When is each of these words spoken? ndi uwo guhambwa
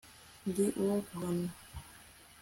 ndi 0.47 0.65
uwo 0.81 0.97
guhambwa 1.05 1.53